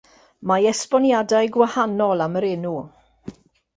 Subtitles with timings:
[0.51, 2.77] Mae esboniadau gwahanol am yr enw.